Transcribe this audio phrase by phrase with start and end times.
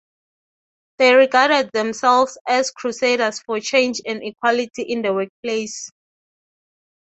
[0.97, 5.91] They regarded themselves as crusaders for change and equality in the workplace.